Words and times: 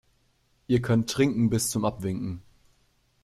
Ihr 0.65 0.81
könnt 0.81 1.11
trinken 1.11 1.51
bis 1.51 1.69
zum 1.69 1.85
Abwinken. 1.85 2.41